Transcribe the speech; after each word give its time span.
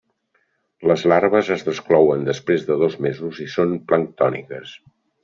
Les 0.91 1.01
larves 1.11 1.51
es 1.55 1.65
desclouen 1.67 2.25
després 2.29 2.65
de 2.71 2.79
dos 2.85 2.97
mesos 3.07 3.43
i 3.47 3.47
són 3.57 3.77
planctòniques. 3.93 4.73